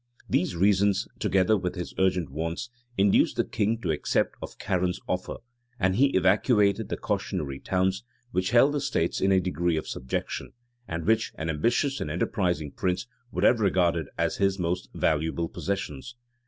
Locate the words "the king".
3.35-3.79